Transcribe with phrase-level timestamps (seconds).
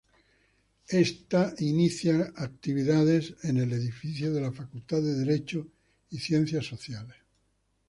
[0.89, 5.67] Esta inicia actividades en el edificio de la Facultad de Derecho
[6.09, 7.17] y Ciencias Sociales.